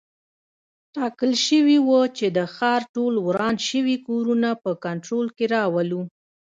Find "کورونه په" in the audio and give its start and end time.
4.07-4.71